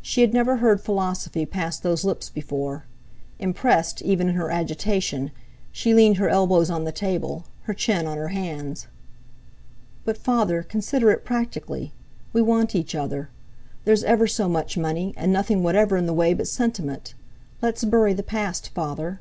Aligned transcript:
She 0.00 0.20
had 0.20 0.32
never 0.32 0.58
heard 0.58 0.80
philosophy 0.80 1.44
pass 1.44 1.76
those 1.76 2.04
lips 2.04 2.28
before. 2.30 2.84
Impressed 3.40 4.00
even 4.00 4.28
in 4.28 4.34
her 4.36 4.48
agitation, 4.52 5.32
she 5.72 5.92
leaned 5.92 6.18
her 6.18 6.28
elbows 6.28 6.70
on 6.70 6.84
the 6.84 6.92
table, 6.92 7.46
her 7.62 7.74
chin 7.74 8.06
on 8.06 8.16
her 8.16 8.28
hands. 8.28 8.86
"But, 10.04 10.16
Father, 10.16 10.62
consider 10.62 11.10
it 11.10 11.24
practically. 11.24 11.92
We 12.32 12.40
want 12.42 12.76
each 12.76 12.94
other. 12.94 13.28
There's 13.84 14.04
ever 14.04 14.28
so 14.28 14.48
much 14.48 14.78
money, 14.78 15.14
and 15.16 15.32
nothing 15.32 15.64
whatever 15.64 15.96
in 15.96 16.06
the 16.06 16.14
way 16.14 16.32
but 16.32 16.46
sentiment. 16.46 17.14
Let's 17.60 17.82
bury 17.82 18.12
the 18.12 18.22
past, 18.22 18.68
Father." 18.68 19.18